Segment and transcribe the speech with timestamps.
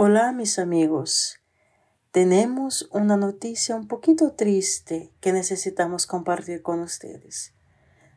[0.00, 1.40] Hola mis amigos,
[2.12, 7.52] tenemos una noticia un poquito triste que necesitamos compartir con ustedes.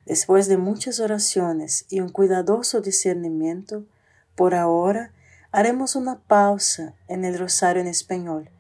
[0.06, 3.88] Después de muchas oraciones y un cuidadoso discernimiento,
[4.36, 5.12] por ahora
[5.52, 8.52] haremos una pausa en el rosario en español.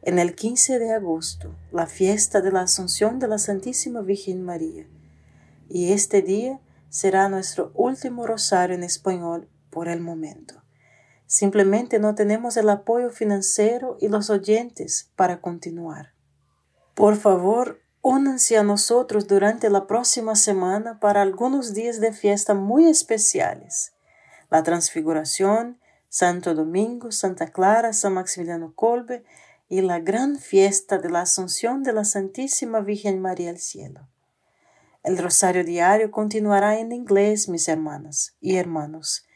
[0.00, 4.86] En el 15 de agosto, la fiesta de la Asunción de la Santísima Virgen María.
[5.68, 6.58] Y este día
[6.88, 10.63] será nuestro último rosario en español por el momento.
[11.26, 16.12] Simplemente no tenemos el apoyo financiero y los oyentes para continuar.
[16.94, 22.86] Por favor, únanse a nosotros durante la próxima semana para algunos días de fiesta muy
[22.86, 23.94] especiales.
[24.50, 29.24] La Transfiguración, Santo Domingo, Santa Clara, San Maximiliano Colbe
[29.68, 34.08] y la gran fiesta de la Asunción de la Santísima Virgen María al Cielo.
[35.02, 39.26] El rosario diario continuará en inglés, mis hermanas y hermanos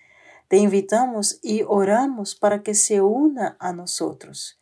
[0.48, 4.58] te invitamos y oramos para que se una a nosotros.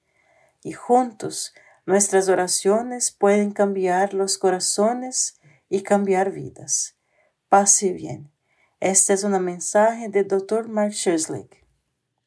[0.61, 1.53] Y juntos
[1.85, 6.95] nuestras oraciones pueden cambiar los corazones y cambiar vidas.
[7.49, 8.31] Pase bien.
[8.79, 10.69] Este es un mensaje del Dr.
[10.69, 11.62] Mark Schusslick.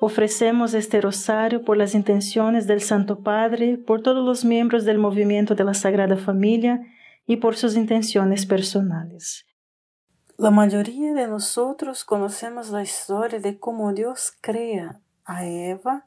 [0.00, 5.56] Ofrecemos este rosario por las intenciones del Santo Padre, por todos los miembros del movimiento
[5.56, 6.86] de la Sagrada Familia
[7.26, 9.44] y por sus intenciones personales.
[10.36, 16.06] La mayoría de nosotros conocemos la historia de cómo Dios crea a Eva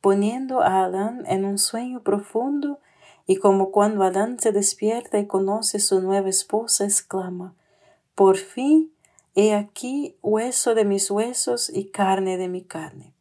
[0.00, 2.80] poniendo a Adán en un sueño profundo
[3.26, 7.54] y como cuando Adán se despierta y conoce a su nueva esposa, exclama,
[8.14, 8.92] por fin,
[9.34, 13.11] he aquí hueso de mis huesos y carne de mi carne.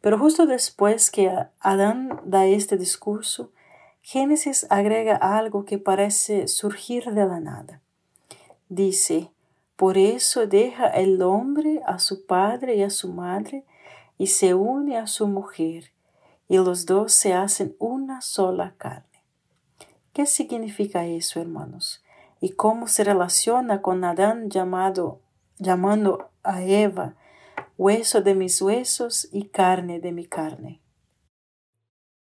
[0.00, 1.30] Pero justo después que
[1.60, 3.50] Adán da este discurso,
[4.02, 7.80] Génesis agrega algo que parece surgir de la nada.
[8.68, 9.30] Dice,
[9.76, 13.64] por eso deja el hombre a su padre y a su madre
[14.16, 15.92] y se une a su mujer,
[16.48, 19.04] y los dos se hacen una sola carne.
[20.12, 22.02] ¿Qué significa eso, hermanos?
[22.40, 25.20] ¿Y cómo se relaciona con Adán llamado,
[25.58, 27.14] llamando a Eva
[27.80, 30.82] hueso de mis huesos y carne de mi carne.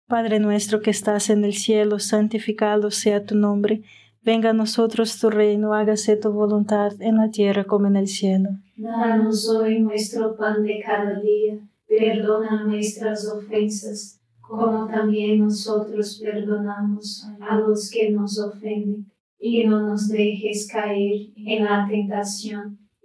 [0.07, 3.83] Padre nuestro que estás en el cielo, santificado sea tu nombre,
[4.21, 8.51] venga a nosotros tu reino, hágase tu voluntad en la tierra como en el cielo.
[8.77, 11.59] Danos hoy nuestro pan de cada día,
[11.89, 20.07] perdona nuestras ofensas, como también nosotros perdonamos a los que nos ofenden, y no nos
[20.07, 22.79] dejes caer en la tentación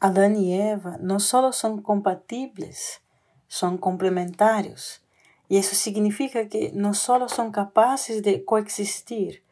[0.00, 3.00] Adán y Eva no solo son compatibles,
[3.48, 5.02] son complementarios.
[5.48, 9.42] Y eso significa que no solo son capaces de coexistir,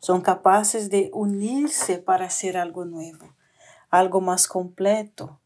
[0.00, 3.34] son capaces de unirse para hacer algo nuevo,
[3.90, 5.38] algo más completo,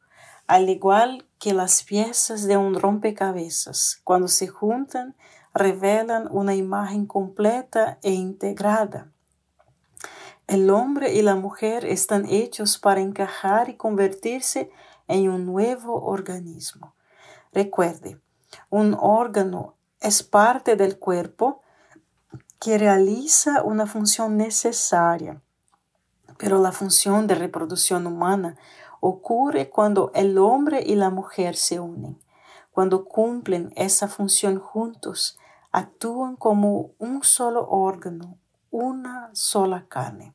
[0.46, 5.14] al igual que las piezas de un rompecabezas, cuando se juntan,
[5.52, 9.12] revelan una imagen completa e integrada.
[10.48, 14.70] El hombre y la mujer están hechos para encajar y convertirse
[15.06, 16.94] en un nuevo organismo.
[17.52, 18.18] Recuerde,
[18.70, 21.60] un órgano es parte del cuerpo
[22.58, 25.42] que realiza una función necesaria,
[26.38, 28.56] pero la función de reproducción humana
[29.00, 32.18] ocurre cuando el hombre y la mujer se unen.
[32.70, 35.38] Cuando cumplen esa función juntos,
[35.72, 38.38] actúan como un solo órgano,
[38.70, 40.32] una sola carne.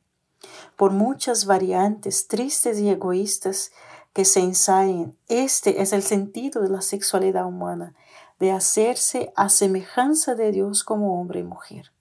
[0.76, 3.72] Por muchas variantes tristes y egoístas
[4.12, 7.94] que se ensayen, este es el sentido de la sexualidad humana,
[8.38, 11.92] de hacerse a semejanza de Dios como hombre y mujer.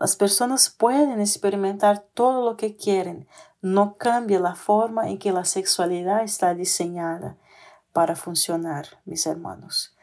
[0.00, 3.28] Las personas pueden experimentar todo lo que quieren,
[3.62, 7.36] no cambia la forma en que la sexualidad está diseñada
[7.92, 9.96] para funcionar, mis hermanos.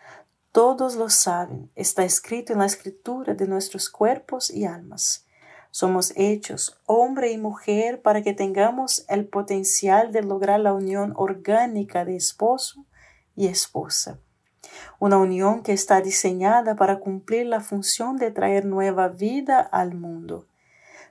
[0.51, 5.25] Todos lo saben, está escrito en la escritura de nuestros cuerpos y almas.
[5.71, 12.03] Somos hechos hombre y mujer para que tengamos el potencial de lograr la unión orgánica
[12.03, 12.85] de esposo
[13.37, 14.19] y esposa.
[14.99, 20.45] Una unión que está diseñada para cumplir la función de traer nueva vida al mundo.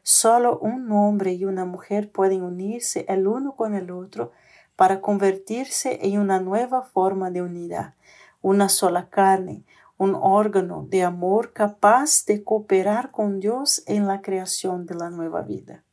[0.02, 4.32] Solo un hombre y una mujer pueden unirse el uno con el otro
[4.76, 7.94] para convertirse en una nueva forma de unidad,
[8.42, 9.64] una sola carne,
[10.00, 15.43] un órgano de amor capaz de cooperar con Dios en la creación de la nueva
[15.43, 15.84] vida.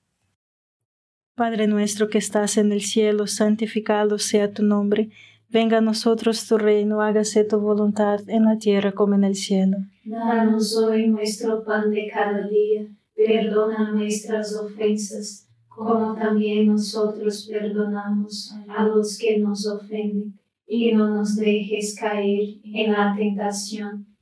[1.36, 5.10] Padre nuestro que estás en el cielo, santificado sea tu nombre,
[5.50, 9.75] venga a nosotros tu reino, hágase tu voluntad en la tierra como en el cielo.
[10.05, 18.86] Danos hoy nuestro pan de cada día, perdona nuestras ofensas, como también nosotros perdonamos a
[18.86, 24.06] los que nos ofenden y no nos dejes caer en la tentación,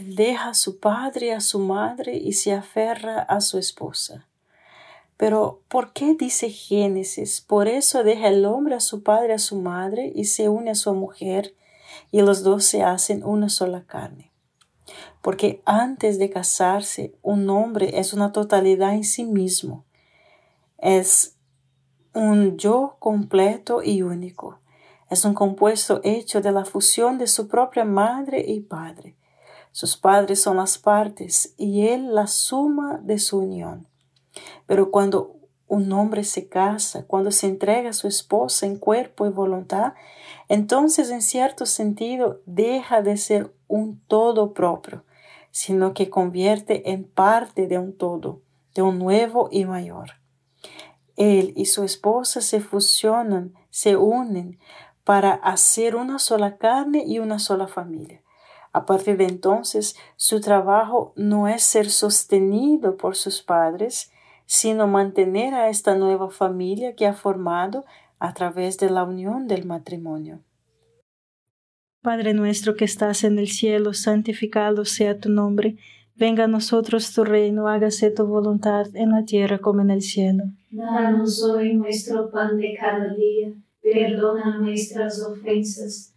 [0.00, 4.26] Deja a su padre y a su madre y se aferra a su esposa.
[5.16, 7.40] Pero, ¿por qué dice Génesis?
[7.40, 10.70] Por eso deja el hombre a su padre y a su madre y se une
[10.70, 11.54] a su mujer
[12.12, 14.30] y los dos se hacen una sola carne.
[15.20, 19.84] Porque antes de casarse, un hombre es una totalidad en sí mismo.
[20.78, 21.34] Es
[22.14, 24.60] un yo completo y único.
[25.10, 29.17] Es un compuesto hecho de la fusión de su propia madre y padre.
[29.78, 33.86] Sus padres son las partes y él la suma de su unión.
[34.66, 35.36] Pero cuando
[35.68, 39.92] un hombre se casa, cuando se entrega a su esposa en cuerpo y voluntad,
[40.48, 45.04] entonces en cierto sentido deja de ser un todo propio,
[45.52, 48.42] sino que convierte en parte de un todo,
[48.74, 50.14] de un nuevo y mayor.
[51.14, 54.58] Él y su esposa se fusionan, se unen
[55.04, 58.24] para hacer una sola carne y una sola familia.
[58.78, 64.12] A partir de entonces, su trabajo no es ser sostenido por sus padres,
[64.46, 67.84] sino mantener a esta nueva familia que ha formado
[68.20, 70.42] a través de la unión del matrimonio.
[72.02, 75.76] Padre nuestro que estás en el cielo, santificado sea tu nombre
[76.14, 80.44] Venga a nosotros tu reino, hágase tu voluntad en la tierra como en el cielo.
[80.68, 86.16] Danos hoy nuestro pan de cada día, perdona nuestras ofensas,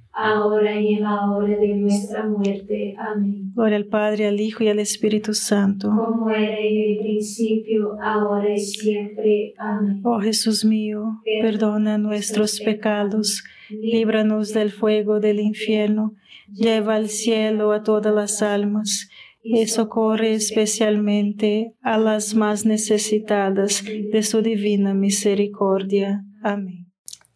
[0.13, 2.95] ahora y en la hora de nuestra muerte.
[2.97, 3.51] Amén.
[3.53, 5.89] Gloria al Padre, al Hijo y al Espíritu Santo.
[5.89, 9.53] Como era en el principio, ahora y siempre.
[9.57, 10.01] Amén.
[10.03, 16.13] Oh Jesús mío, perdona nuestros pecados, líbranos del fuego del infierno,
[16.51, 19.09] lleva al cielo a todas las almas
[19.43, 26.23] y socorre especialmente a las más necesitadas de su divina misericordia.
[26.43, 26.87] Amén.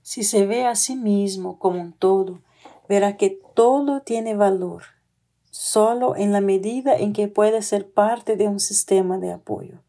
[0.01, 2.41] Si se ve a sí mismo como un todo,
[2.87, 4.83] verá que todo tiene valor,
[5.51, 9.79] solo en la medida en que puede ser parte de un sistema de apoyo.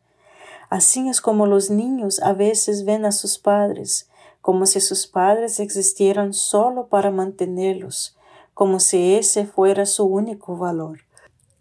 [0.70, 4.08] Así es como los niños a veces ven a sus padres,
[4.40, 8.16] como si sus padres existieran solo para mantenerlos,
[8.54, 11.00] como si ese fuera su único valor.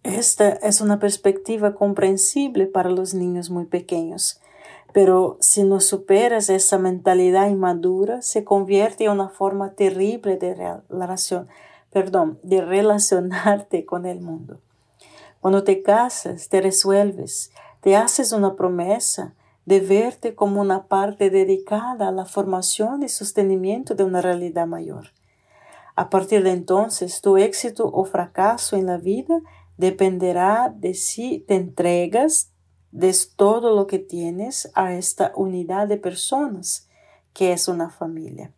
[0.03, 4.39] Esta es una perspectiva comprensible para los niños muy pequeños,
[4.95, 11.49] pero si no superas esa mentalidad inmadura, se convierte en una forma terrible de relación,
[11.91, 14.61] perdón, de relacionarte con el mundo.
[15.41, 19.33] Cuando te casas, te resuelves, te haces una promesa
[19.65, 25.07] de verte como una parte dedicada a la formación y sostenimiento de una realidad mayor.
[25.97, 29.41] A partir de entonces, tu éxito o fracaso en la vida
[29.75, 32.54] dependerá de si te entregas
[32.95, 36.87] de todo lo que tienes a esta unidad de personas
[37.33, 38.53] que es una familia.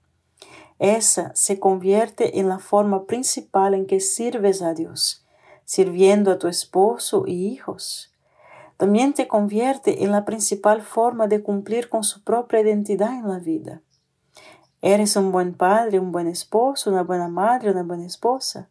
[0.78, 5.26] Esa se convierte en la forma principal en que sirves a Dios,
[5.65, 8.13] sirviendo a tu esposo y hijos.
[8.78, 13.39] También te convierte en la principal forma de cumplir con su propia identidad en la
[13.39, 13.82] vida.
[14.84, 18.69] Eres un buen padre, un buen esposo, una buena madre, una buena esposa.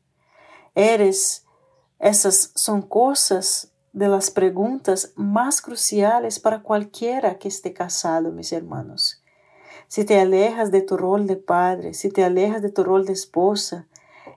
[0.77, 1.45] Eres
[1.99, 9.23] esas son cosas de las preguntas más cruciales para cualquiera que esté casado, mis hermanos.
[9.89, 13.15] Si te alejas de tu rol de padre, si te alejas de tu rol de
[13.15, 13.87] esposa,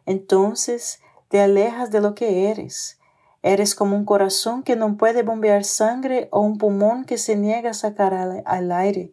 [0.06, 3.00] entonces te alejas de lo que eres.
[3.44, 7.72] Eres como un corazón que no puede bombear sangre o un pulmón que se niega
[7.72, 9.12] a sacar al, al aire.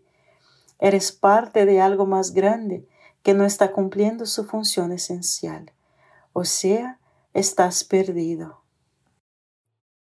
[0.79, 2.87] Eres parte de algo más grande
[3.25, 5.73] que no está cumpliendo su función esencial.
[6.33, 7.01] O sea,
[7.35, 8.65] estás perdido.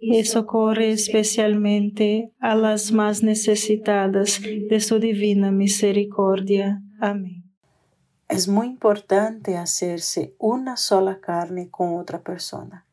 [0.00, 6.82] y socorre especialmente a las más necesitadas de su divina misericordia.
[7.00, 7.44] Amén.
[8.28, 12.84] Es muy importante hacerse una sola carne con otra persona.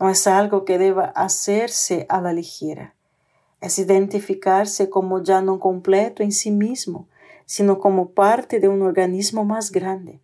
[0.00, 2.94] No es algo que deba hacerse a la ligera.
[3.60, 7.08] Es identificarse como ya no completo en sí mismo,
[7.46, 10.20] sino como parte de un organismo más grande.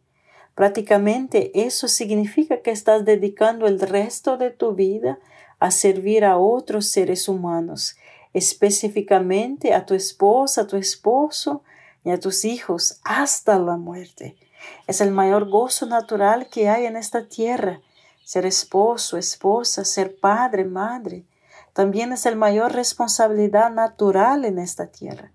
[0.55, 5.19] Prácticamente eso significa que estás dedicando el resto de tu vida
[5.61, 7.97] a servir a otros seres humanos,
[8.33, 11.63] específicamente a tu esposa, a tu esposo
[12.03, 14.37] y a tus hijos hasta la muerte.
[14.87, 17.81] Es el mayor gozo natural que hay en esta tierra.
[18.25, 21.25] Ser esposo, esposa, ser padre, madre.
[21.73, 25.31] También es el mayor responsabilidad natural en esta tierra.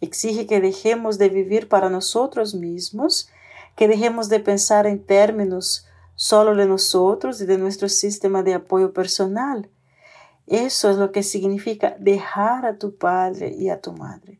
[0.00, 3.28] Exige que dejemos de vivir para nosotros mismos,
[3.76, 5.86] que dejemos de pensar en términos
[6.20, 9.70] solo de nosotros y de nuestro sistema de apoyo personal.
[10.46, 14.38] Eso es lo que significa dejar a tu padre y a tu madre.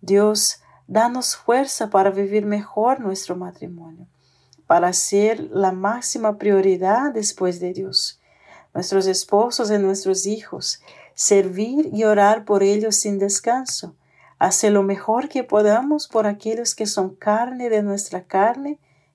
[0.00, 4.06] Dios Danos fuerza para vivir mejor nuestro matrimonio,
[4.66, 8.20] para ser la máxima prioridad después de Dios,
[8.74, 10.82] nuestros esposos y nuestros hijos,
[11.14, 13.96] servir y orar por ellos sin descanso,
[14.38, 18.78] hacer lo mejor que podamos por aquellos que son carne de nuestra carne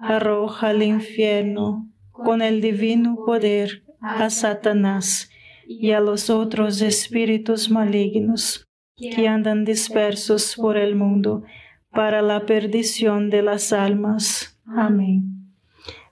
[0.00, 5.30] arroja al infierno con el divino poder a Satanás
[5.66, 11.42] y a los otros espíritus malignos que andan dispersos por el mundo
[11.90, 14.58] para la perdición de las almas.
[14.66, 15.54] Amén.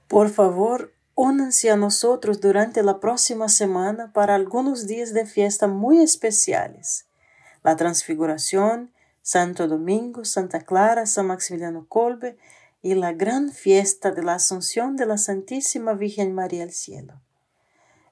[0.07, 5.99] Por favor, únanse a nosotros durante la próxima semana para algunos días de fiesta muy
[5.99, 7.09] especiales.
[7.63, 12.39] La Transfiguración, Santo Domingo, Santa Clara, San Maximiliano Colbe,
[12.81, 17.21] y la gran fiesta de la Asunción de la Santísima Virgen María al Cielo.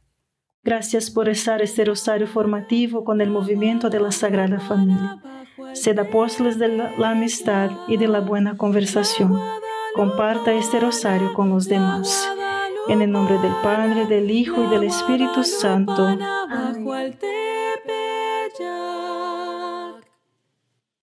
[0.65, 5.23] Gracias por estar este rosario formativo con el movimiento de la Sagrada Familia.
[5.75, 9.39] Sed apóstoles de la amistad y de la buena conversación.
[9.95, 12.29] Comparta este rosario con los demás.
[12.89, 16.09] En el nombre del Padre, del Hijo y del Espíritu Santo.